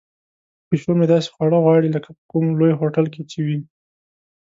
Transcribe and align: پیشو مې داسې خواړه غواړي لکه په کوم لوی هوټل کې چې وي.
پیشو 0.67 0.91
مې 0.97 1.05
داسې 1.13 1.27
خواړه 1.33 1.57
غواړي 1.65 1.89
لکه 1.95 2.09
په 2.17 2.21
کوم 2.31 2.45
لوی 2.59 2.73
هوټل 2.79 3.05
کې 3.13 3.21
چې 3.31 3.39
وي. 3.45 3.59